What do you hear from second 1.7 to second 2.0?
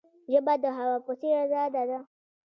ده.